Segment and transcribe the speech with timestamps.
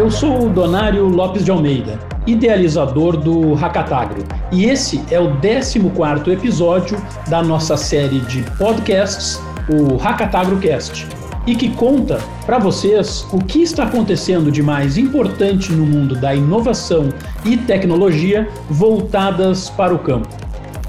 [0.00, 6.28] eu sou o Donário Lopes de Almeida, idealizador do Hackatagro, e esse é o 14º
[6.28, 6.96] episódio
[7.28, 11.06] da nossa série de podcasts, o HackatagroCast,
[11.46, 16.34] e que conta para vocês o que está acontecendo de mais importante no mundo da
[16.34, 17.10] inovação
[17.44, 20.30] e tecnologia voltadas para o campo.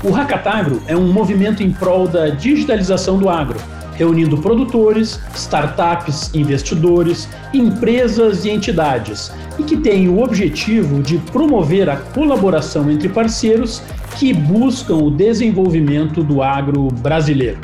[0.05, 3.59] O Hackatagro é um movimento em prol da digitalização do agro,
[4.01, 11.97] reunindo produtores, startups, investidores, empresas e entidades, e que tem o objetivo de promover a
[11.97, 13.79] colaboração entre parceiros
[14.17, 17.59] que buscam o desenvolvimento do agro brasileiro.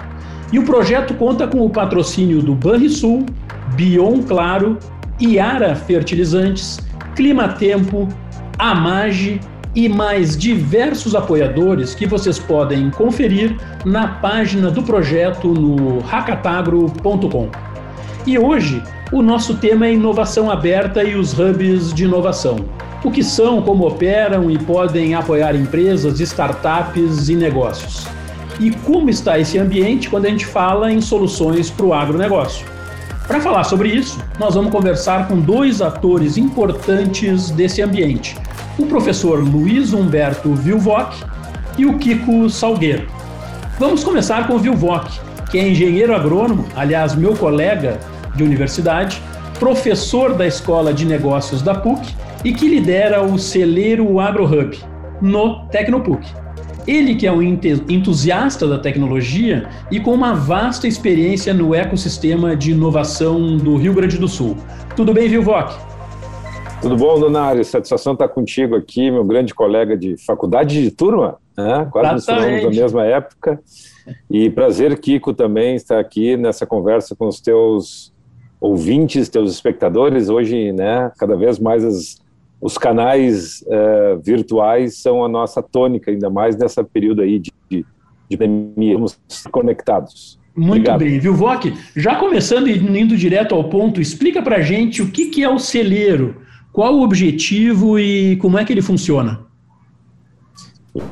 [0.53, 3.25] E o projeto conta com o patrocínio do Banrisul,
[3.75, 4.77] Bion Claro,
[5.19, 6.79] Iara Fertilizantes,
[7.15, 8.07] Climatempo,
[8.59, 9.39] Amage
[9.77, 17.47] e mais diversos apoiadores que vocês podem conferir na página do projeto no hackatagro.com.
[18.25, 22.65] E hoje o nosso tema é inovação aberta e os hubs de inovação.
[23.03, 28.07] O que são, como operam e podem apoiar empresas, startups e negócios.
[28.59, 32.65] E como está esse ambiente quando a gente fala em soluções para o agronegócio.
[33.27, 38.35] Para falar sobre isso, nós vamos conversar com dois atores importantes desse ambiente
[38.77, 41.13] o professor Luiz Humberto Vilvoc
[41.77, 43.07] e o Kiko Salgueiro.
[43.79, 45.07] Vamos começar com o Vilvoc,
[45.49, 47.99] que é engenheiro agrônomo, aliás, meu colega
[48.35, 49.21] de universidade,
[49.59, 54.77] professor da Escola de Negócios da PUC e que lidera o celeiro AgroHub
[55.21, 56.27] no Tecnopuc.
[56.87, 62.71] Ele que é um entusiasta da tecnologia e com uma vasta experiência no ecossistema de
[62.71, 64.55] inovação do Rio Grande do Sul.
[64.95, 65.96] Tudo bem, Vilvoc?
[66.81, 67.65] Tudo bom, Donário?
[67.65, 71.87] Satisfação estar contigo aqui, meu grande colega de faculdade de turma, né?
[71.91, 73.59] quase nos estudamos na mesma época.
[74.29, 78.13] E prazer, Kiko, também estar aqui nessa conversa com os teus
[78.61, 80.29] ouvintes, teus espectadores.
[80.29, 82.21] Hoje, né, cada vez mais as,
[82.61, 87.85] os canais uh, virtuais são a nossa tônica, ainda mais nessa período aí de, de,
[88.29, 88.93] de pandemia.
[88.93, 89.17] Estamos
[89.51, 90.39] conectados.
[90.55, 90.99] Muito Obrigado.
[90.99, 91.65] bem, viu, Voc?
[91.95, 95.59] Já começando e indo direto ao ponto, explica para gente o que, que é o
[95.59, 96.46] celeiro
[96.77, 99.43] qual o objetivo e como é que ele funciona?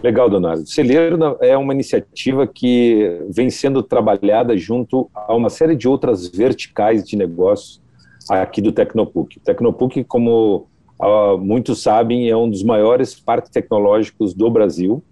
[0.03, 0.61] Legal, Donato.
[0.61, 6.27] O Celeiro é uma iniciativa que vem sendo trabalhada junto a uma série de outras
[6.27, 7.81] verticais de negócios
[8.29, 9.39] aqui do Tecnopuc.
[9.39, 10.67] O Tecnopuc, como
[11.01, 15.03] uh, muitos sabem, é um dos maiores parques tecnológicos do Brasil.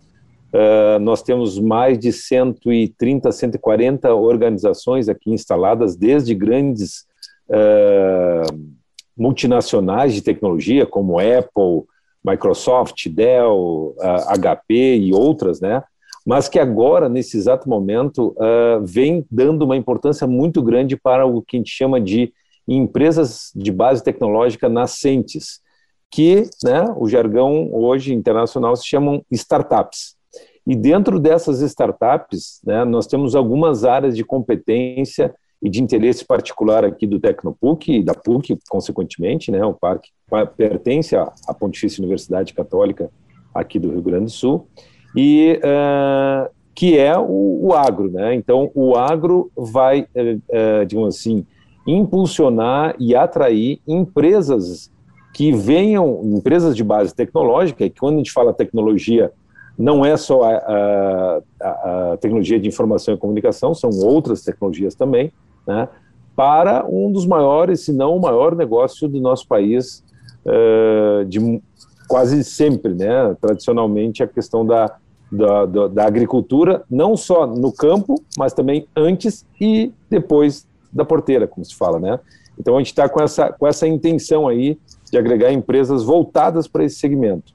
[0.53, 7.07] Uh, nós temos mais de 130, 140 organizações aqui instaladas, desde grandes
[7.49, 8.82] uh,
[9.15, 11.83] multinacionais de tecnologia, como Apple,
[12.25, 15.83] Microsoft, Dell, HP e outras, né?
[16.25, 21.41] mas que agora, nesse exato momento, uh, vem dando uma importância muito grande para o
[21.41, 22.31] que a gente chama de
[22.67, 25.59] empresas de base tecnológica nascentes,
[26.09, 30.15] que né, o jargão hoje internacional se chamam startups.
[30.65, 36.83] E dentro dessas startups, né, nós temos algumas áreas de competência e de interesse particular
[36.83, 40.09] aqui do Tecnopuc e da PUC, consequentemente, né, o parque
[40.57, 43.09] pertence à, Pontifícia Universidade Católica
[43.55, 44.67] aqui do Rio Grande do Sul,
[45.15, 48.33] e uh, que é o, o, agro, né?
[48.33, 51.45] Então, o agro vai, uh, digamos assim,
[51.87, 54.91] impulsionar e atrair empresas
[55.33, 59.31] que venham, empresas de base tecnológica, e quando a gente fala tecnologia,
[59.77, 65.31] não é só a, a, a, tecnologia de informação e comunicação, são outras tecnologias também,
[65.65, 65.87] né,
[66.35, 70.03] para um dos maiores, se não o maior negócio do nosso país,
[70.45, 71.61] uh, de
[72.07, 74.95] quase sempre, né, tradicionalmente, a questão da,
[75.31, 81.47] da, da, da, agricultura, não só no campo, mas também antes e depois da porteira,
[81.47, 82.19] como se fala, né?
[82.59, 84.77] Então a gente está com essa, com essa intenção aí
[85.11, 87.53] de agregar empresas voltadas para esse segmento.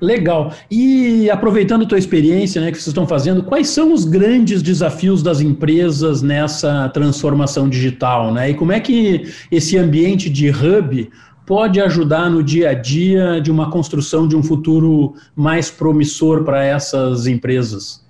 [0.00, 0.52] Legal.
[0.70, 5.22] E aproveitando a tua experiência, né, que vocês estão fazendo, quais são os grandes desafios
[5.22, 8.50] das empresas nessa transformação digital, né?
[8.50, 11.10] E como é que esse ambiente de hub
[11.46, 16.62] pode ajudar no dia a dia de uma construção de um futuro mais promissor para
[16.62, 18.06] essas empresas?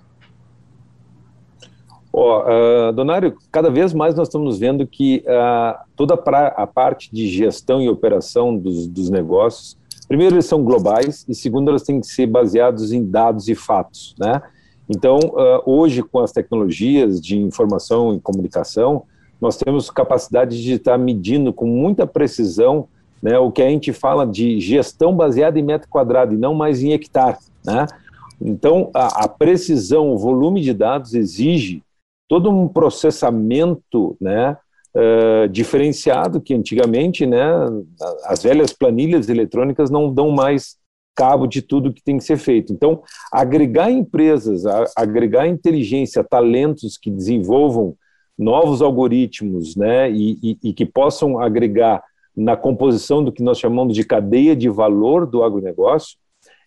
[2.11, 7.27] Oh, uh, Donário, cada vez mais nós estamos vendo que uh, toda a parte de
[7.27, 9.78] gestão e operação dos, dos negócios
[10.09, 14.13] primeiro, eles são globais, e segundo, eles têm que ser baseados em dados e fatos,
[14.19, 14.41] né?
[14.89, 19.03] Então, uh, hoje, com as tecnologias de informação e comunicação,
[19.39, 22.87] nós temos capacidade de estar medindo com muita precisão
[23.21, 26.81] né, o que a gente fala de gestão baseada em metro quadrado e não mais
[26.81, 27.37] em hectare.
[27.65, 27.85] Né?
[28.41, 31.83] Então, a, a precisão, o volume de dados exige
[32.27, 34.57] todo um processamento né,
[34.95, 37.43] uh, diferenciado que antigamente, né,
[38.25, 40.77] as velhas planilhas eletrônicas não dão mais
[41.15, 42.71] cabo de tudo que tem que ser feito.
[42.71, 43.01] Então,
[43.31, 44.63] agregar empresas,
[44.95, 47.95] agregar inteligência, talentos que desenvolvam
[48.37, 52.01] novos algoritmos, né, e, e, e que possam agregar
[52.35, 56.17] na composição do que nós chamamos de cadeia de valor do agronegócio,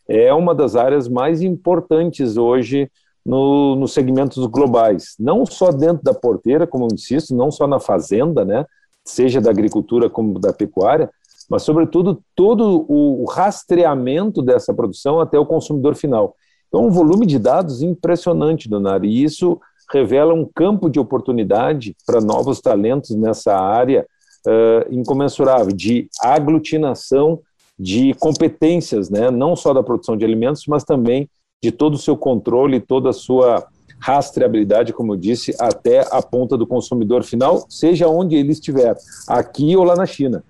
[0.06, 2.90] é uma das áreas mais importantes hoje
[3.24, 7.78] no, nos segmentos globais, não só dentro da porteira, como eu insisto, não só na
[7.78, 8.66] fazenda, né,
[9.04, 11.10] seja da agricultura como da pecuária,
[11.48, 16.34] mas, sobretudo, todo o rastreamento dessa produção até o consumidor final.
[16.68, 19.60] Então, um volume de dados impressionante, Donar, e isso
[19.92, 24.06] revela um campo de oportunidade para novos talentos nessa área
[24.46, 27.40] uh, incomensurável, de aglutinação
[27.78, 31.28] de competências, né, não só da produção de alimentos, mas também
[31.62, 33.64] de todo o seu controle, toda a sua
[34.00, 38.96] rastreabilidade, como eu disse, até a ponta do consumidor final, seja onde ele estiver,
[39.28, 40.42] aqui ou lá na China.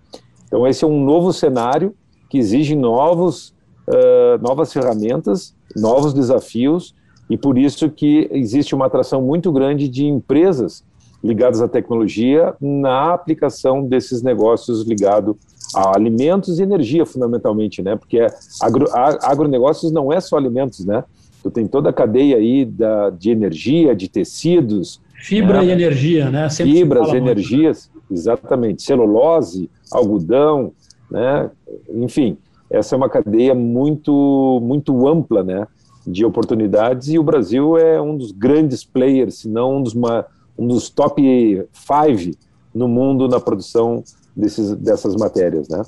[0.46, 1.94] Então, esse é um novo cenário
[2.30, 3.54] que exige novos,
[3.88, 6.94] uh, novas ferramentas, novos desafios,
[7.28, 10.82] e por isso que existe uma atração muito grande de empresas
[11.22, 15.36] ligadas à tecnologia na aplicação desses negócios ligados
[15.74, 17.96] a alimentos e energia, fundamentalmente, né?
[17.96, 18.26] Porque
[18.60, 18.86] agro,
[19.22, 21.04] agronegócios não é só alimentos, né?
[21.42, 25.00] Tu tem toda a cadeia aí da, de energia, de tecidos.
[25.14, 25.66] Fibra né?
[25.66, 26.48] e energia, né?
[26.48, 28.12] Sempre Fibras, energias, muito.
[28.12, 28.82] exatamente.
[28.82, 30.72] Celulose, algodão,
[31.10, 31.50] né?
[31.94, 32.36] Enfim,
[32.70, 35.66] essa é uma cadeia muito, muito ampla, né?
[36.06, 40.26] De oportunidades e o Brasil é um dos grandes players, se não um dos, uma,
[40.58, 42.36] um dos top five
[42.74, 44.02] no mundo na produção
[44.36, 45.82] desses, dessas matérias, né?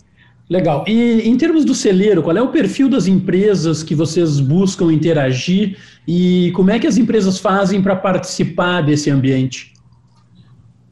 [0.49, 0.85] Legal.
[0.87, 5.79] E em termos do celeiro, qual é o perfil das empresas que vocês buscam interagir
[6.06, 9.73] e como é que as empresas fazem para participar desse ambiente?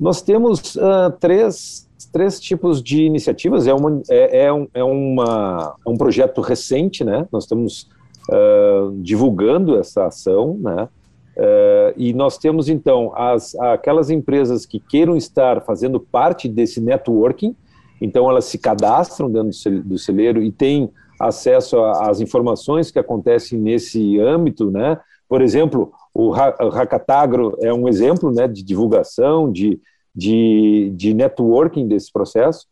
[0.01, 3.67] Nós temos uh, três, três tipos de iniciativas.
[3.67, 7.29] É, uma, é, é, um, é, uma, é um projeto recente, né?
[7.31, 7.89] Nós estamos
[8.31, 10.89] uh, divulgando essa ação, né?
[11.37, 17.57] Uh, e nós temos, então, as, aquelas empresas que queiram estar fazendo parte desse networking,
[18.01, 19.51] então elas se cadastram dentro
[19.83, 24.99] do celeiro e têm acesso às informações que acontecem nesse âmbito, né?
[25.29, 29.81] Por exemplo, o Hackatagro é um exemplo né, de divulgação, de,
[30.15, 32.67] de, de networking desse processo.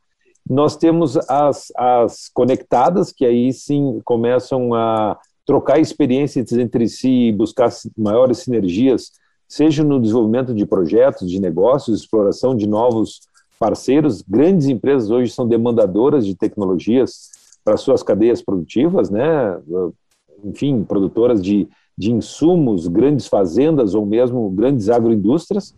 [0.48, 5.16] Nós temos as, as conectadas, que aí sim começam a
[5.46, 9.12] trocar experiências entre si e buscar maiores sinergias,
[9.48, 13.20] seja no desenvolvimento de projetos, de negócios, exploração de novos
[13.58, 14.22] parceiros.
[14.22, 17.30] Grandes empresas hoje são demandadoras de tecnologias
[17.64, 19.58] para suas cadeias produtivas, né?
[20.44, 25.74] enfim, produtoras de, de insumos, grandes fazendas ou mesmo grandes agroindústrias.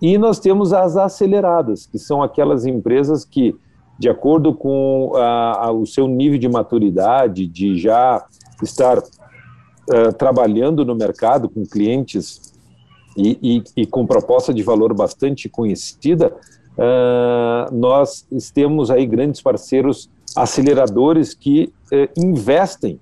[0.00, 3.54] E nós temos as aceleradas, que são aquelas empresas que,
[3.98, 8.24] de acordo com a, a, o seu nível de maturidade, de já
[8.62, 12.52] estar uh, trabalhando no mercado com clientes
[13.16, 16.34] e, e, e, com proposta de valor bastante conhecida,
[16.76, 22.98] uh, nós temos aí grandes parceiros aceleradores que uh, investem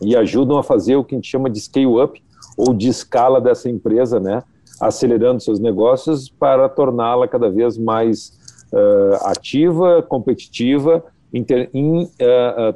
[0.00, 2.22] e ajudam a fazer o que a gente chama de scale-up
[2.56, 4.42] ou de escala dessa empresa, né?
[4.80, 8.38] acelerando seus negócios para torná-la cada vez mais
[9.22, 11.02] ativa, competitiva
[11.34, 12.08] inter, in, uh, uh,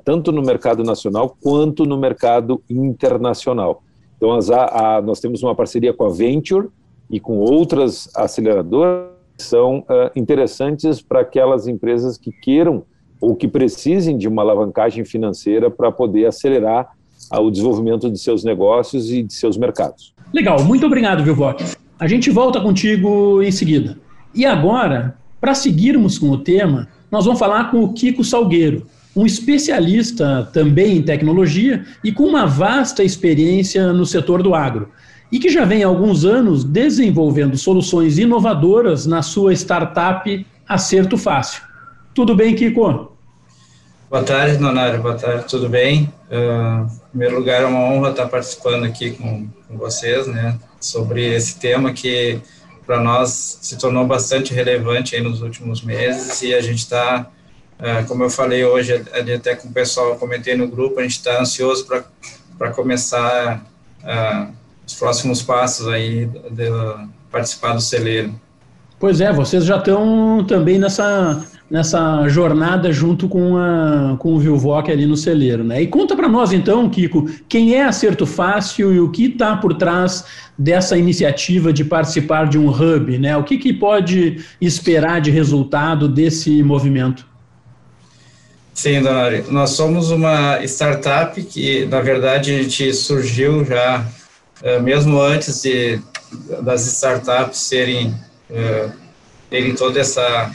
[0.04, 3.82] tanto no mercado nacional quanto no mercado internacional.
[4.16, 6.68] Então, as, a, nós temos uma parceria com a Venture
[7.08, 12.82] e com outras aceleradoras que são uh, interessantes para aquelas empresas que queiram
[13.20, 16.90] ou que precisem de uma alavancagem financeira para poder acelerar
[17.32, 20.14] o desenvolvimento de seus negócios e de seus mercados.
[20.32, 21.60] Legal, muito obrigado, Vilvoc.
[21.98, 23.98] A gente volta contigo em seguida.
[24.34, 29.24] E agora, para seguirmos com o tema, nós vamos falar com o Kiko Salgueiro, um
[29.26, 34.90] especialista também em tecnologia e com uma vasta experiência no setor do agro,
[35.30, 41.62] e que já vem há alguns anos desenvolvendo soluções inovadoras na sua startup Acerto Fácil.
[42.14, 43.12] Tudo bem, Kiko?
[44.10, 45.02] Boa tarde, Donário.
[45.02, 46.12] Boa tarde, tudo bem?
[46.30, 51.34] Uh, em primeiro lugar, é uma honra estar participando aqui com, com vocês, né, sobre
[51.34, 52.40] esse tema que
[52.88, 57.26] para nós se tornou bastante relevante aí nos últimos meses e a gente está,
[57.78, 61.18] é, como eu falei hoje ali até com o pessoal, comentei no grupo, a gente
[61.18, 61.86] está ansioso
[62.56, 63.62] para começar
[64.02, 64.46] é,
[64.86, 66.70] os próximos passos aí de
[67.30, 68.34] participar do celeiro.
[68.98, 74.88] Pois é, vocês já estão também nessa nessa jornada junto com, a, com o Vilvoc
[74.88, 75.82] ali no celeiro, né?
[75.82, 79.74] E conta para nós então, Kiko, quem é Acerto Fácil e o que está por
[79.74, 80.24] trás
[80.58, 83.36] dessa iniciativa de participar de um hub, né?
[83.36, 87.24] O que, que pode esperar de resultado desse movimento?
[88.74, 94.04] Sim, Donari, nós somos uma startup que, na verdade, a gente surgiu já,
[94.62, 96.00] eh, mesmo antes de,
[96.62, 98.14] das startups serem,
[98.50, 98.88] eh,
[99.48, 100.52] terem toda essa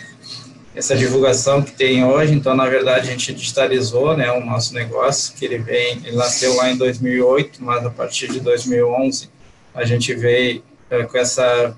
[0.75, 2.33] essa divulgação que tem hoje.
[2.33, 6.55] Então, na verdade, a gente digitalizou, né, o nosso negócio, que ele vem, ele nasceu
[6.55, 9.29] lá em 2008, mas a partir de 2011
[9.73, 11.77] a gente veio é, com essa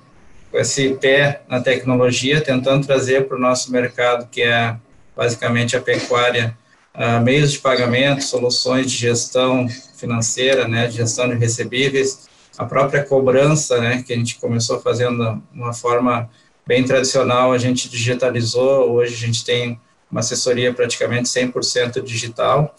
[0.52, 4.78] com esse pé na tecnologia, tentando trazer para o nosso mercado, que é
[5.14, 6.58] basicamente a pecuária,
[6.96, 13.04] uh, meios de pagamento, soluções de gestão financeira, né, de gestão de recebíveis, a própria
[13.04, 16.30] cobrança, né, que a gente começou fazendo de uma forma
[16.66, 19.78] bem tradicional, a gente digitalizou, hoje a gente tem
[20.10, 22.74] uma assessoria praticamente 100% digital.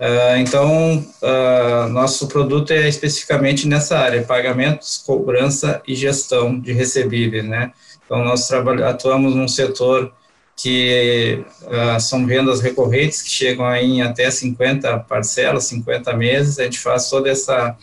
[0.00, 7.44] Uh, então, uh, nosso produto é especificamente nessa área, pagamentos, cobrança e gestão de recebíveis,
[7.44, 7.72] né?
[8.04, 10.12] Então, nós atuamos num setor
[10.56, 16.64] que uh, são vendas recorrentes, que chegam aí em até 50 parcelas, 50 meses, a
[16.64, 17.76] gente faz toda essa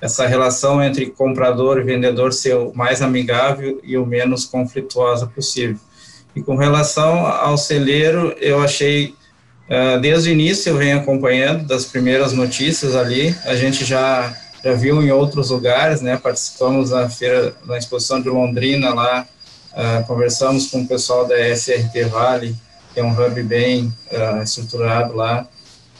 [0.00, 5.76] essa relação entre comprador e vendedor ser o mais amigável e o menos conflituosa possível.
[6.34, 9.14] E com relação ao celeiro, eu achei,
[10.00, 15.00] desde o início eu venho acompanhando das primeiras notícias ali, a gente já, já viu
[15.00, 19.26] em outros lugares, né, participamos da feira, da exposição de Londrina lá,
[19.72, 22.56] uh, conversamos com o pessoal da SRT Vale,
[22.92, 25.46] que é um hub bem uh, estruturado lá,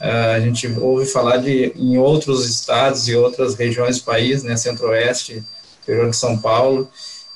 [0.00, 5.44] a gente ouve falar de em outros estados e outras regiões do país, né, Centro-Oeste,
[5.82, 6.88] interior de São Paulo,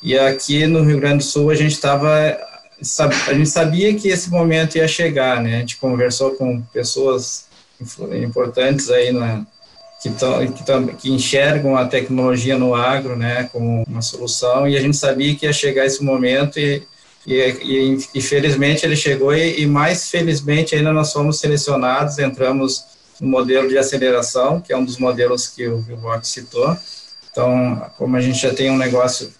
[0.02, 2.08] e aqui no Rio Grande do Sul a gente estava
[3.26, 5.56] a gente sabia que esse momento ia chegar, né?
[5.56, 7.46] A gente conversou com pessoas
[8.22, 9.44] importantes aí na
[10.00, 14.76] que, tão, que, tão, que enxergam a tecnologia no agro, né, como uma solução, e
[14.76, 16.82] a gente sabia que ia chegar esse momento e
[17.26, 22.84] e, e, felizmente ele chegou e, e, mais felizmente ainda nós fomos selecionados, entramos
[23.18, 26.76] no modelo de aceleração, que é um dos modelos que o Vilvox citou.
[27.30, 29.32] Então, como a gente já tem um negócio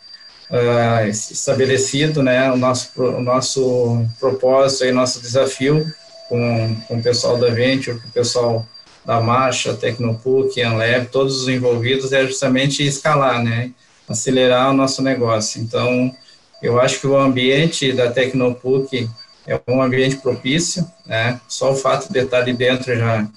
[0.51, 5.87] uh, estabelecido, né, o nosso, o nosso propósito e nosso desafio
[6.29, 8.67] com, com o pessoal da Venture, com o pessoal
[9.05, 13.71] da Marcha, Tecnopuc, Anlab, todos os envolvidos, é justamente escalar, né,
[14.09, 15.61] acelerar o nosso negócio.
[15.61, 16.15] Então,
[16.63, 19.09] eu acho que o ambiente da Tecnopuc
[19.47, 21.39] é um ambiente propício, né?
[21.47, 23.29] Só o fato de estar ali dentro já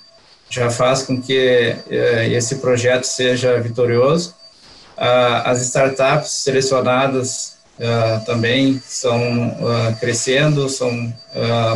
[0.49, 4.33] já faz com que eh, esse projeto seja vitorioso.
[4.97, 11.13] Ah, as startups selecionadas ah, também estão ah, crescendo, são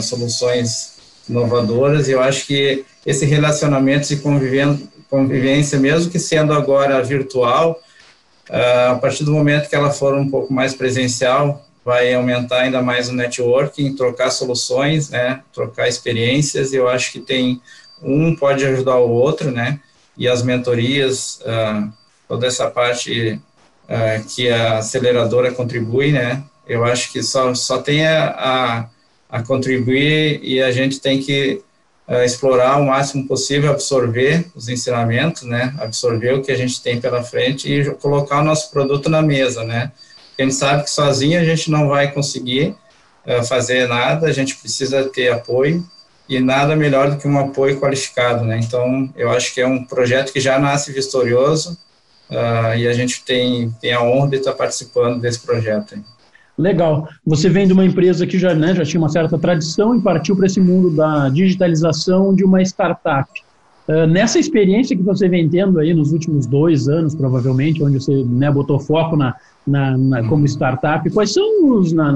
[0.01, 0.93] soluções
[1.29, 2.07] inovadoras.
[2.07, 4.19] E eu acho que esse relacionamento e
[5.09, 7.79] convivência, mesmo que sendo agora virtual,
[8.91, 13.09] a partir do momento que ela for um pouco mais presencial, vai aumentar ainda mais
[13.09, 17.61] o networking, trocar soluções, né, trocar experiências, e eu acho que tem,
[18.03, 19.79] um pode ajudar o outro, né,
[20.17, 21.39] e as mentorias,
[22.31, 23.41] toda essa parte
[23.89, 29.43] uh, que a aceleradora contribui, né, eu acho que só, só tem a, a, a
[29.43, 31.61] contribuir e a gente tem que
[32.07, 37.01] uh, explorar o máximo possível, absorver os ensinamentos, né, absorver o que a gente tem
[37.01, 39.91] pela frente e colocar o nosso produto na mesa, né.
[40.39, 42.73] A gente sabe que sozinho a gente não vai conseguir
[43.27, 45.85] uh, fazer nada, a gente precisa ter apoio
[46.29, 48.57] e nada melhor do que um apoio qualificado, né.
[48.63, 51.77] Então, eu acho que é um projeto que já nasce vitorioso
[52.31, 55.95] uh, e a gente tem, tem a honra de estar participando desse projeto.
[56.57, 57.07] Legal.
[57.25, 60.35] Você vem de uma empresa que já, né, já tinha uma certa tradição e partiu
[60.35, 63.29] para esse mundo da digitalização de uma startup.
[63.87, 68.23] Uh, nessa experiência que você vem tendo aí nos últimos dois anos, provavelmente, onde você
[68.23, 69.35] né, botou foco na,
[69.65, 71.93] na, na, como startup, quais são os.
[71.93, 72.11] Na,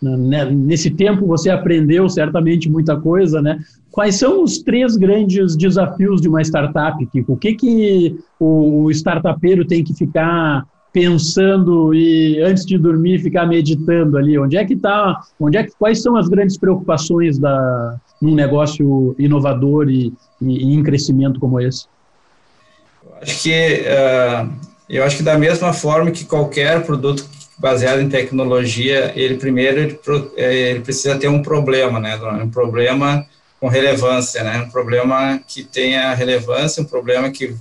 [0.00, 3.58] né, nesse tempo você aprendeu certamente muita coisa, né?
[3.90, 7.34] Quais são os três grandes desafios de uma startup, Kiko?
[7.34, 14.18] O que, que o startupeiro tem que ficar pensando e antes de dormir ficar meditando
[14.18, 14.38] ali?
[14.38, 15.20] Onde é que está?
[15.38, 20.74] Onde é que quais são as grandes preocupações da num negócio inovador e, e, e
[20.74, 21.86] em crescimento como esse?
[23.20, 27.24] Acho que uh, eu acho que da mesma forma que qualquer produto
[27.58, 30.00] baseado em tecnologia, ele primeiro ele,
[30.36, 32.16] eh, ele precisa ter um problema, né?
[32.42, 33.26] Um problema
[33.60, 34.62] com relevância, né?
[34.66, 37.54] Um problema que tenha relevância, um problema que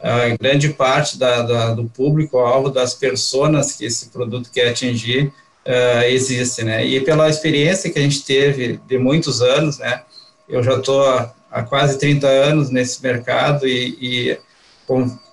[0.00, 5.26] a grande parte da, da, do público-alvo, das pessoas que esse produto quer atingir,
[5.66, 6.84] uh, existe, né?
[6.86, 10.02] E pela experiência que a gente teve de muitos anos, né?
[10.48, 11.02] Eu já estou
[11.50, 14.38] há, quase 30 anos nesse mercado e, e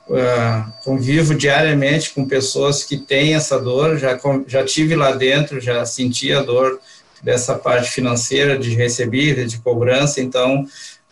[0.09, 5.85] uh, convivo diariamente com pessoas que têm essa dor, já, já tive lá dentro, já
[5.85, 6.79] senti a dor
[7.21, 10.65] dessa parte financeira de receber, de cobrança, então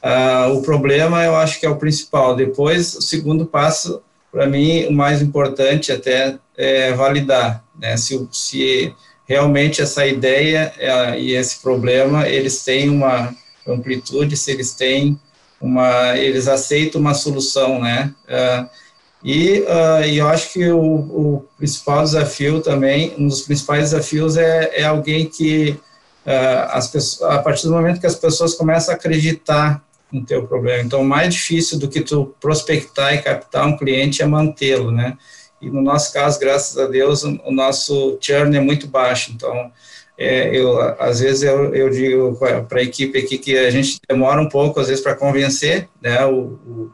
[0.04, 2.36] uh, o problema eu acho que é o principal.
[2.36, 8.94] Depois, o segundo passo, para mim, o mais importante até é validar, né, se, se
[9.28, 13.36] realmente essa ideia é, e esse problema, eles têm uma
[13.68, 15.20] amplitude, se eles têm
[15.60, 18.70] uma, eles aceitam uma solução, né, uh,
[19.26, 24.38] e, uh, e, eu acho que o, o, principal desafio também, um dos principais desafios
[24.38, 25.72] é, é alguém que,
[26.28, 30.46] uh, as pessoas, a partir do momento que as pessoas começam a acreditar no teu
[30.46, 35.18] problema, então mais difícil do que tu prospectar e captar um cliente é mantê-lo, né?
[35.60, 39.72] E no nosso caso, graças a Deus, o, nosso churn é muito baixo, então
[40.16, 42.38] é, eu, às vezes eu, eu digo
[42.70, 46.24] para a equipe aqui que a gente demora um pouco, às vezes, para convencer né,
[46.28, 46.92] o, o,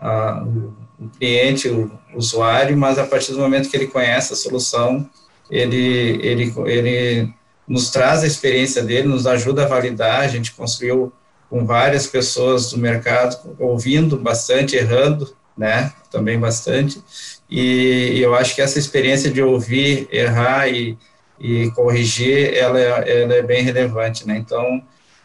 [0.00, 4.36] a, o o cliente, o usuário, mas a partir do momento que ele conhece a
[4.36, 5.08] solução,
[5.50, 7.32] ele, ele, ele
[7.66, 11.12] nos traz a experiência dele, nos ajuda a validar, a gente construiu
[11.48, 17.02] com várias pessoas do mercado, ouvindo bastante, errando, né, também bastante,
[17.50, 20.96] e eu acho que essa experiência de ouvir, errar e,
[21.40, 24.82] e corrigir, ela é, ela é bem relevante, né, então,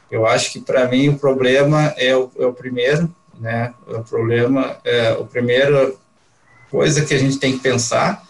[0.10, 3.74] eu acho que para mim o problema é o, é o primeiro, né?
[3.88, 5.98] O problema, é, o primeiro
[6.70, 8.24] coisa que a gente tem que pensar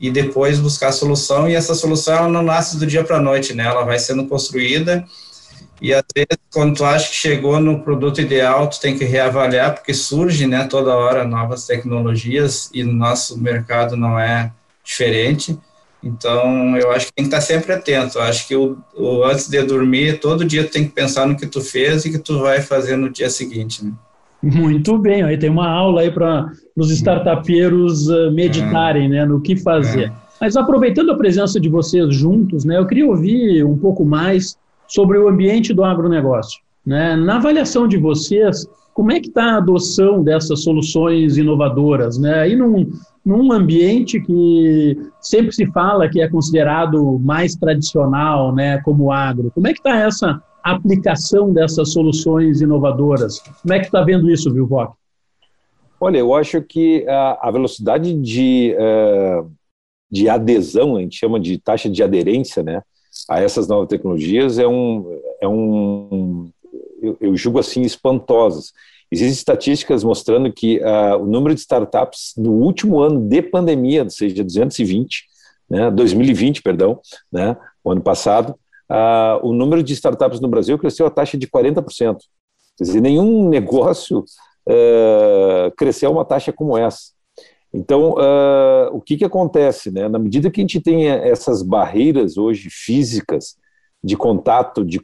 [0.00, 3.22] e depois buscar a solução e essa solução ela não nasce do dia para a
[3.22, 3.64] noite, né?
[3.64, 5.04] Ela vai sendo construída
[5.80, 9.74] e às vezes quando tu acha que chegou no produto ideal, tu tem que reavaliar
[9.74, 14.52] porque surge, né, toda hora novas tecnologias e no nosso mercado não é
[14.84, 15.58] diferente.
[16.02, 18.18] Então, eu acho que tem que estar sempre atento.
[18.18, 21.36] Eu acho que o, o, antes de dormir, todo dia tu tem que pensar no
[21.36, 23.92] que tu fez e que tu vai fazer no dia seguinte, né?
[24.42, 29.54] Muito bem, aí tem uma aula aí para os startupeiros uh, meditarem né, no que
[29.56, 30.08] fazer.
[30.08, 30.12] É.
[30.40, 34.58] Mas aproveitando a presença de vocês juntos, né, eu queria ouvir um pouco mais
[34.88, 36.60] sobre o ambiente do agronegócio.
[36.84, 37.14] Né?
[37.14, 42.18] Na avaliação de vocês, como é que está a adoção dessas soluções inovadoras?
[42.18, 42.40] Né?
[42.40, 42.90] Aí num,
[43.24, 49.68] num ambiente que sempre se fala que é considerado mais tradicional, né, como agro, como
[49.68, 53.40] é que está essa aplicação dessas soluções inovadoras.
[53.62, 54.94] Como é que está vendo isso, Vilvoc?
[56.00, 59.50] Olha, eu acho que a, velocidade de, uh,
[60.10, 62.82] de adesão, a gente chama de taxa de aderência, né,
[63.28, 66.50] a essas novas tecnologias é um, é um
[67.00, 68.72] eu, eu julgo assim, espantosas.
[69.10, 74.10] Existem estatísticas mostrando que uh, o número de startups no último ano de pandemia, ou
[74.10, 75.24] seja, 220,
[75.68, 78.54] né, 2020, perdão, né, o ano passado,
[78.92, 82.18] uh, o número de startups no Brasil cresceu a taxa de 40%.
[82.76, 87.12] Quer dizer, nenhum negócio uh, cresceu uma taxa como essa.
[87.72, 89.90] Então, uh, o que, que acontece?
[89.90, 90.08] Né?
[90.08, 93.56] Na medida que a gente tem essas barreiras hoje físicas
[94.04, 95.00] de contato, de,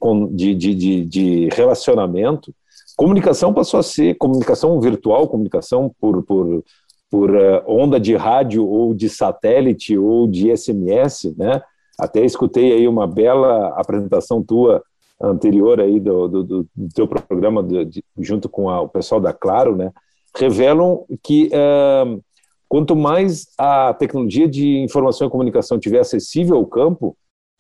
[0.54, 2.54] de, de, de relacionamento,
[2.96, 6.64] comunicação passou a ser comunicação virtual, comunicação por, por,
[7.10, 11.62] por uh, onda de rádio ou de satélite ou de SMS, né?
[11.98, 14.82] Até escutei aí uma bela apresentação tua
[15.20, 19.76] anterior aí do, do, do teu programa de, junto com a, o pessoal da Claro,
[19.76, 19.90] né?
[20.36, 22.22] Revelam que uh,
[22.68, 27.16] quanto mais a tecnologia de informação e comunicação tiver acessível ao campo,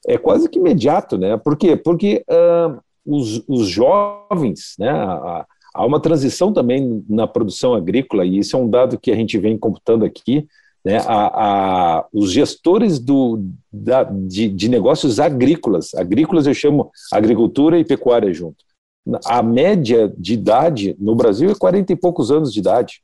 [0.06, 1.36] é quase que imediato, né?
[1.36, 1.76] Por quê?
[1.76, 4.90] Porque uh, os, os, jovens, né?
[4.90, 9.16] A, há uma transição também na produção agrícola e isso é um dado que a
[9.16, 10.46] gente vem computando aqui
[10.84, 17.78] né, a, a, os gestores do, da, de, de, negócios agrícolas, agrícolas eu chamo agricultura
[17.78, 18.56] e pecuária junto.
[19.26, 23.00] A média de idade no Brasil é 40 e poucos anos de idade.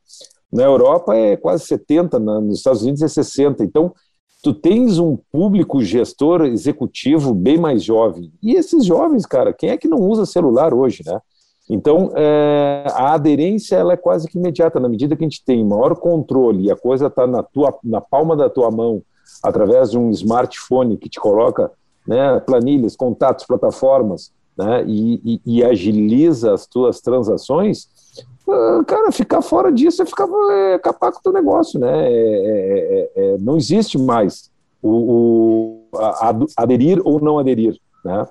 [0.52, 3.64] Na Europa é quase 70, na, nos Estados Unidos é 60.
[3.64, 3.92] Então,
[4.42, 8.30] tu tens um público gestor executivo bem mais jovem.
[8.42, 11.18] E esses jovens, cara, quem é que não usa celular hoje, né?
[11.68, 15.64] Então, é, a aderência ela é quase que imediata, na medida que a gente tem
[15.64, 19.03] maior controle e a coisa está na, tua, na palma da tua mão,
[19.42, 21.70] através de um smartphone que te coloca
[22.07, 27.88] né, planilhas, contatos, plataformas, né, e, e, e, agiliza as tuas transações,
[28.48, 32.09] ah, cara, ficar fora disso é ficar é, capar com o teu negócio, né?
[32.09, 34.50] É, é, é, é não existe mais
[34.83, 38.27] o, o a, aderir ou não aderir, né?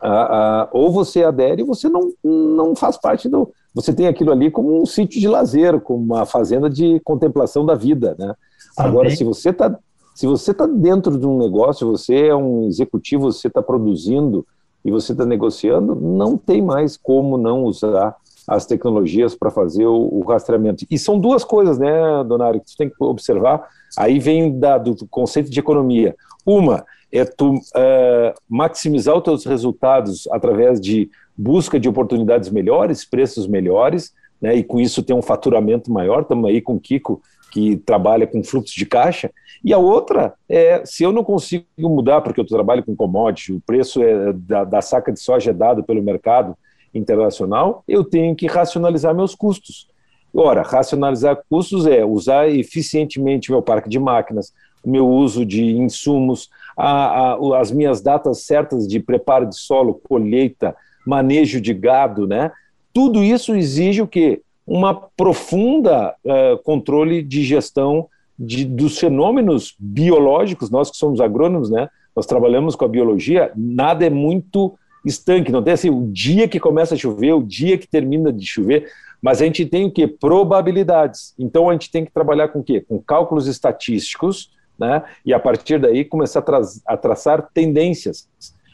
[0.00, 3.50] Ah, ah, ou você adere ou você não, não faz parte do.
[3.74, 7.74] Você tem aquilo ali como um sítio de lazer, como uma fazenda de contemplação da
[7.74, 8.14] vida.
[8.18, 8.34] Né?
[8.76, 9.76] Agora, se você está
[10.14, 14.46] Se você está dentro de um negócio, você é um executivo, você está produzindo
[14.84, 18.14] e você está negociando, não tem mais como não usar
[18.46, 20.84] as tecnologias para fazer o, o, rastreamento.
[20.90, 23.66] E são duas coisas, né, Donário, que você tem que observar.
[23.96, 26.14] Aí vem da, do conceito de economia.
[26.44, 26.84] Uma
[27.18, 34.12] é tu uh, maximizar os teus resultados através de busca de oportunidades melhores, preços melhores,
[34.40, 36.22] né, e com isso ter um faturamento maior.
[36.22, 39.30] Estamos aí com o Kiko, que trabalha com fluxo de caixa.
[39.64, 43.60] E a outra é, se eu não consigo mudar, porque eu trabalho com commodity, o
[43.60, 46.56] preço é, da, da saca de soja é dado pelo mercado,
[46.94, 49.88] internacional, eu tenho que racionalizar meus custos.
[50.32, 56.50] Ora, racionalizar custos é usar eficientemente meu parque de máquinas, o meu uso de insumos,
[56.76, 60.74] a, a, as minhas datas certas de preparo de solo, colheita,
[61.06, 62.50] manejo de gado, né?
[62.92, 64.40] Tudo isso exige o quê?
[64.66, 68.08] Uma profunda uh, controle de gestão
[68.38, 70.70] de, dos fenômenos biológicos.
[70.70, 71.88] Nós que somos agrônomos, né?
[72.14, 73.52] Nós trabalhamos com a biologia.
[73.56, 77.76] Nada é muito estanque, não tem assim o dia que começa a chover, o dia
[77.76, 80.06] que termina de chover, mas a gente tem o que?
[80.06, 81.34] Probabilidades.
[81.38, 82.80] Então a gente tem que trabalhar com o quê?
[82.80, 85.02] Com cálculos estatísticos, né?
[85.24, 88.28] E a partir daí começar a, tra a traçar tendências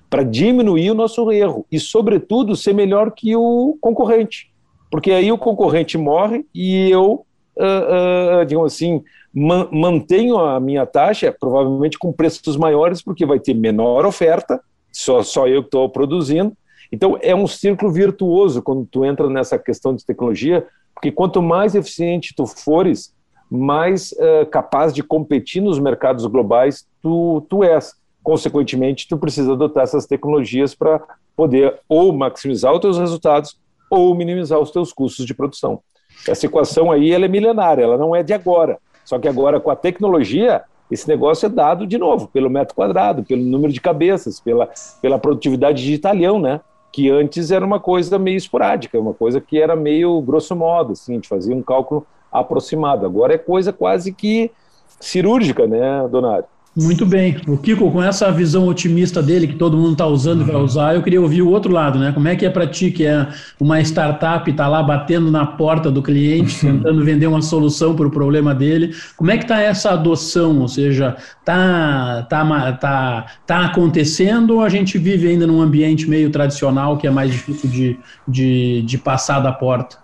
[0.08, 4.50] para diminuir o nosso erro e, sobretudo, ser melhor que o concorrente.
[4.90, 7.24] Porque aí o concorrente morre e eu,
[7.56, 13.38] uh, uh, digamos assim, man mantenho a minha taxa, provavelmente com preços maiores, porque vai
[13.38, 14.60] ter menor oferta
[14.92, 16.52] só, só eu que estou produzindo.
[16.90, 21.76] Então, é um círculo virtuoso quando tu entra nessa questão de tecnologia, porque quanto mais
[21.76, 23.14] eficiente tu fores,
[23.50, 27.94] mais uh, capaz de competir nos mercados globais tu, tu és.
[28.22, 31.00] Consequentemente, tu precisa adotar essas tecnologias para
[31.34, 33.58] poder ou maximizar os teus resultados
[33.90, 35.80] ou minimizar os teus custos de produção.
[36.28, 38.78] Essa equação aí ela é milenária, ela não é de agora.
[39.04, 43.24] Só que agora, com a tecnologia, esse negócio é dado, de novo, pelo metro quadrado,
[43.24, 44.68] pelo número de cabeças, pela,
[45.00, 46.60] pela produtividade de talhão, né?
[46.92, 51.12] Que antes era uma coisa meio esporádica, uma coisa que era meio grosso modo, assim,
[51.12, 53.06] a gente fazia um cálculo aproximado.
[53.06, 54.50] Agora é coisa quase que
[55.00, 56.44] cirúrgica, né, Donário?
[56.76, 57.36] Muito bem.
[57.48, 60.94] O Kiko, com essa visão otimista dele, que todo mundo está usando e vai usar,
[60.94, 62.12] eu queria ouvir o outro lado, né?
[62.12, 63.26] Como é que é para ti, que é
[63.58, 68.10] uma startup, está lá batendo na porta do cliente, tentando vender uma solução para o
[68.10, 68.94] problema dele.
[69.16, 70.60] Como é que está essa adoção?
[70.60, 76.30] Ou seja, está tá, tá, tá acontecendo ou a gente vive ainda num ambiente meio
[76.30, 79.98] tradicional que é mais difícil de, de, de passar da porta?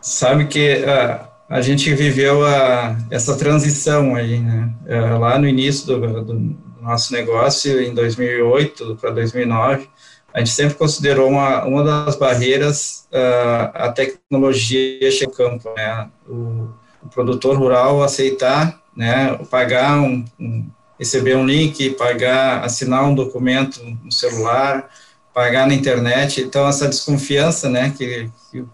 [0.00, 0.82] Sabe que...
[0.82, 4.72] Uh a gente viveu a, essa transição aí, né?
[4.86, 9.88] É, lá no início do, do nosso negócio, em 2008 para 2009,
[10.34, 16.10] a gente sempre considerou uma, uma das barreiras uh, a tecnologia chegar ao campo, né?
[16.28, 16.68] O,
[17.02, 19.38] o, produtor rural aceitar, né?
[19.48, 20.66] Pagar um, um,
[20.98, 24.90] receber um link, pagar, assinar um documento no celular,
[25.32, 26.40] pagar na internet.
[26.40, 27.94] Então essa desconfiança, né?
[27.96, 28.64] Que, que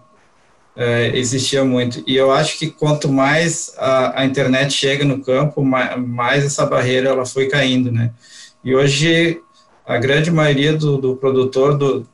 [0.77, 2.03] é, existia muito.
[2.07, 6.65] E eu acho que quanto mais a, a internet chega no campo, mais, mais, essa
[6.65, 8.13] barreira ela foi caindo, né?
[8.65, 9.41] E hoje
[9.87, 12.09] a grande maioria do, do produtor, do, do,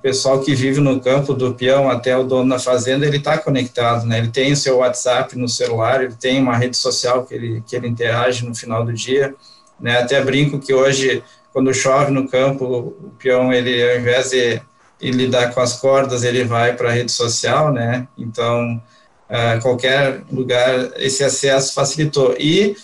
[0.00, 4.06] pessoal que vive no campo, do peão até o dono da fazenda, ele está conectado,
[4.06, 4.18] né?
[4.18, 7.76] Ele tem o seu WhatsApp no celular, ele tem uma rede social que ele, que
[7.76, 9.34] ele interage no final do dia,
[9.78, 9.98] né?
[9.98, 14.62] Até brinco que hoje, quando chove no campo, o peão, ele, ao invés de
[15.02, 18.06] e lidar com as cordas, ele vai para a rede social, né?
[18.16, 18.80] Então,
[19.28, 22.36] uh, qualquer lugar, esse acesso facilitou.
[22.38, 22.76] E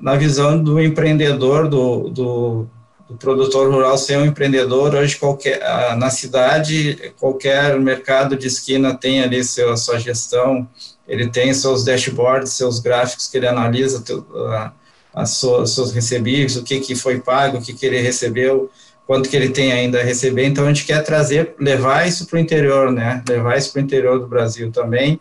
[0.00, 2.66] na visão do empreendedor, do, do,
[3.10, 8.94] do produtor rural ser um empreendedor, hoje qualquer, uh, na cidade, qualquer mercado de esquina
[8.94, 10.66] tem ali seu, sua gestão,
[11.06, 14.72] ele tem seus dashboards, seus gráficos que ele analisa, uh,
[15.12, 18.70] as suas, seus recebíveis, o que, que foi pago, o que, que ele recebeu,
[19.06, 20.46] quanto que ele tem ainda a receber.
[20.46, 23.22] Então, a gente quer trazer, levar isso para o interior, né?
[23.28, 25.20] Levar isso para o interior do Brasil também,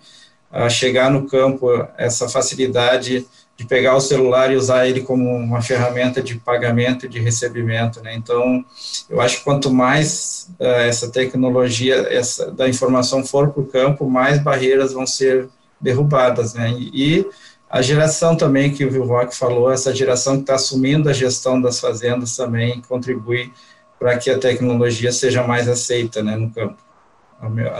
[0.51, 1.67] a chegar no campo,
[1.97, 3.25] essa facilidade
[3.57, 8.13] de pegar o celular e usar ele como uma ferramenta de pagamento de recebimento, né?
[8.15, 8.65] Então,
[9.09, 14.09] eu acho que quanto mais uh, essa tecnologia essa, da informação for para o campo,
[14.09, 15.47] mais barreiras vão ser
[15.79, 16.75] derrubadas, né?
[16.77, 17.25] E, e
[17.69, 21.79] a geração também que o Vilvoc falou, essa geração que está assumindo a gestão das
[21.79, 23.51] fazendas também contribui
[23.99, 26.77] para que a tecnologia seja mais aceita né, no campo,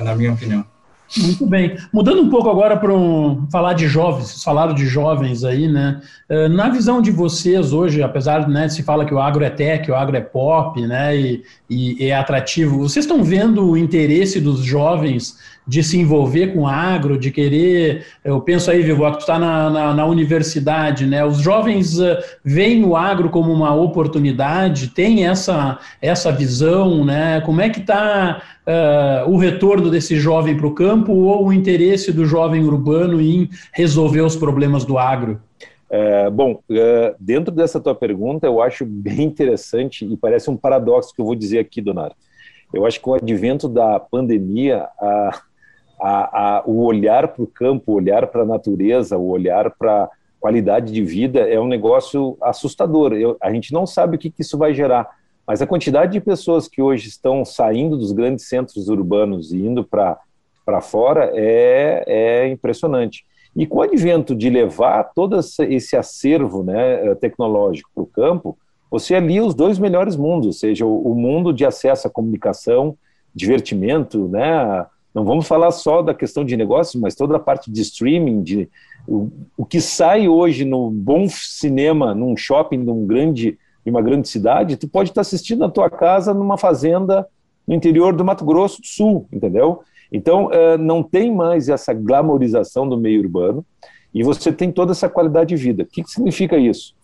[0.04, 0.66] na minha opinião.
[1.18, 1.78] Muito bem.
[1.94, 6.02] Mudando um pouco agora para um, falar de jovens, vocês falaram de jovens aí, né?
[6.28, 9.90] Eh, na visão de vocês hoje, apesar né, se fala que o agro é tech,
[9.90, 11.16] o agro é pop, né?
[11.16, 15.38] E, e é atrativo, vocês estão vendo o interesse dos jovens
[15.68, 18.06] de se envolver com agro, de querer.
[18.24, 21.26] Eu penso aí, Vivo, que tu está na, na, na, universidade, né?
[21.26, 27.42] Os jovens uh, veem o agro como uma oportunidade, tem essa, essa visão, né?
[27.42, 32.12] Como é que está uh, o retorno desse jovem para o campo ou o interesse
[32.12, 35.40] do jovem urbano em resolver os problemas do agro?
[35.90, 41.14] É, bom, é, dentro dessa tua pergunta, eu acho bem interessante e parece um paradoxo
[41.14, 42.16] que eu vou dizer aqui, Donário.
[42.74, 45.42] Eu acho que o advento da pandemia, a,
[46.02, 50.10] a, a, o olhar para o campo, o olhar para a natureza, o olhar para
[50.40, 53.14] qualidade de vida é um negócio assustador.
[53.14, 55.08] Eu, a gente não sabe o que, que isso vai gerar,
[55.48, 59.84] mas a quantidade de pessoas que hoje estão saindo dos grandes centros urbanos e indo
[59.84, 63.26] para fora é, é impressionante.
[63.56, 68.58] E com o advento de levar todo esse acervo né, tecnológico para o campo,
[68.92, 72.98] você alia os dois melhores mundos, ou seja, o, mundo de acesso à comunicação,
[73.34, 74.86] divertimento, né?
[75.14, 78.70] Não vamos falar só da questão de negócios, mas toda a parte de streaming, de
[79.08, 84.28] o, o que sai hoje no bom cinema, num shopping, num grande, em uma grande
[84.28, 87.28] cidade, tu pode estar assistindo na tua casa, numa fazenda
[87.68, 89.82] no interior do Mato Grosso do Sul, entendeu?
[90.12, 93.66] Então, uh, não tem mais essa glamorização do meio urbano
[94.14, 95.84] e você tem toda essa qualidade de vida.
[95.84, 96.96] O que, que significa isso?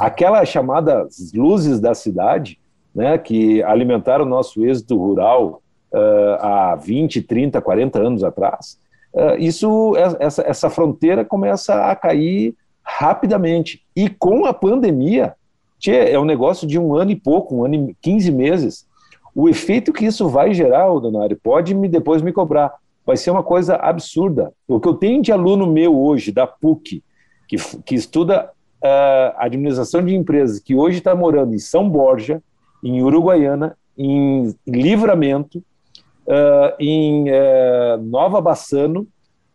[0.00, 2.58] Aquela chamada luzes da cidade,
[2.94, 8.78] né, que alimentaram o nosso êxito rural uh, há 20, 30, 40 anos atrás,
[9.14, 13.82] uh, isso, essa, essa fronteira começa a cair rapidamente.
[13.94, 15.34] E com a pandemia,
[15.80, 18.86] tchê, é um negócio de um ano e pouco, um ano e 15 meses,
[19.34, 22.74] o efeito que isso vai gerar, Donário, pode me, depois me cobrar.
[23.06, 24.52] Vai ser uma coisa absurda.
[24.68, 27.02] O que eu tenho de aluno meu hoje, da PUC,
[27.48, 28.50] que, que estuda
[28.84, 32.42] uh, administração de empresas, que hoje está morando em São Borja,
[32.84, 35.58] em Uruguaiana, em Livramento,
[36.26, 39.06] uh, em uh, Nova Bassano,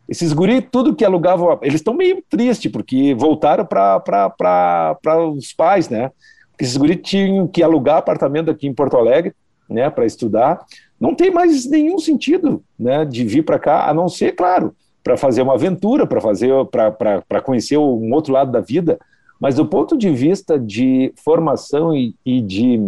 [0.07, 6.11] esses guri, tudo que alugavam, eles estão meio tristes, porque voltaram para os pais, né?
[6.59, 9.33] Esses guri tinham que alugar apartamento aqui em Porto Alegre,
[9.69, 10.63] né, para estudar,
[10.99, 15.17] não tem mais nenhum sentido né, de vir para cá, a não ser, claro, para
[15.17, 18.99] fazer uma aventura, para fazer para conhecer um outro lado da vida,
[19.39, 22.79] mas do ponto de vista de formação e, e de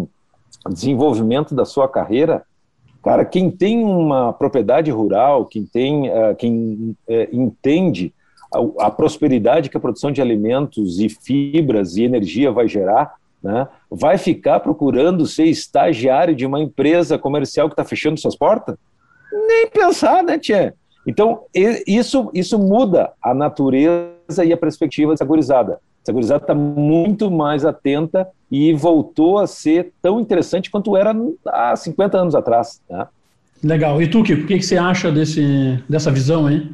[0.69, 2.43] desenvolvimento da sua carreira,
[3.07, 8.13] cara, quem tem uma propriedade rural, quem tem, uh, quem uh, entende
[8.53, 13.65] a, a, prosperidade que a produção de alimentos e fibras e energia vai gerar, né,
[13.89, 18.75] vai ficar procurando ser estagiário de uma empresa comercial que está fechando suas portas?
[19.31, 20.73] Nem pensar, né, Tia?
[21.05, 25.79] Então, isso, isso muda a natureza e a perspectiva dessa gurizada.
[26.07, 31.13] Essa gurizada está muito mais atenta e voltou a ser tão interessante quanto era
[31.45, 32.79] há 50 anos atrás.
[32.89, 33.05] Né?
[33.61, 34.01] Legal.
[34.01, 36.71] E tu, Kiko, o que, que você acha desse, dessa visão aí?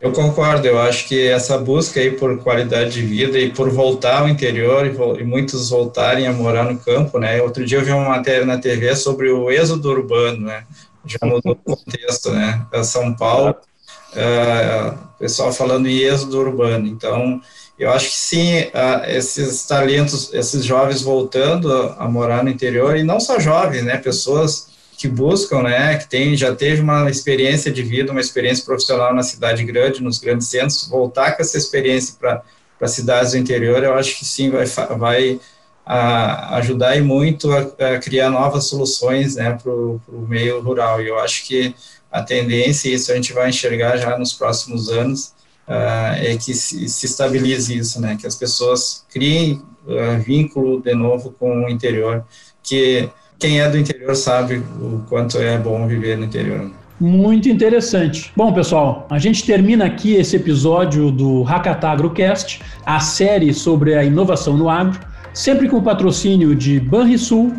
[0.00, 4.22] Eu concordo, eu acho que essa busca aí por qualidade de vida e por voltar
[4.22, 7.40] ao interior e, e, muitos voltarem a morar no campo, né?
[7.40, 10.64] Outro dia eu vi uma matéria na TV sobre o êxodo urbano, né?
[11.06, 12.66] Já mudou o contexto, né?
[12.82, 16.88] São Paulo, uh, pessoal falando em êxodo urbano.
[16.88, 17.40] Então,
[17.82, 18.70] eu acho que sim,
[19.08, 23.96] esses talentos, esses jovens voltando a, morar no interior, e não só jovens, né?
[23.96, 29.12] Pessoas que buscam, né, que tem, já teve uma experiência de vida, uma experiência profissional
[29.12, 33.94] na cidade grande, nos grandes centros, voltar com essa experiência para cidades do interior, eu
[33.94, 34.64] acho que sim, vai,
[34.96, 35.40] vai
[35.84, 41.08] a, ajudar e muito a, a, criar novas soluções, né, para o meio rural, e
[41.08, 41.74] eu acho que
[42.08, 45.32] a tendência, isso a gente vai enxergar já nos próximos anos,
[45.68, 50.94] uh, é que se, se, estabilize isso, né, que as pessoas criem uh, vínculo de
[50.94, 52.24] novo com o interior,
[52.62, 56.70] que quem é do interior sabe o quanto é bom viver no interior.
[57.00, 58.30] Muito interessante.
[58.36, 64.56] Bom, pessoal, a gente termina aqui esse episódio do Hackatagrocast, a série sobre a inovação
[64.56, 65.00] no agro,
[65.34, 67.52] sempre com o patrocínio de Banrisul,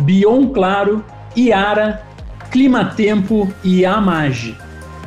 [0.00, 1.02] Bion Claro,
[1.34, 2.02] Iara,
[2.50, 4.54] Climatempo e Amage.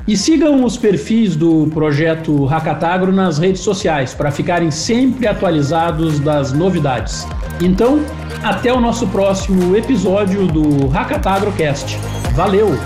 [0.08, 6.54] E sigam os perfis do projeto Hackatagro nas redes sociais para ficarem sempre atualizados das
[6.54, 7.28] novidades.
[7.60, 8.00] Então,
[8.44, 11.98] até o nosso próximo episódio do Hackatagrocast.
[12.36, 12.78] Valeu!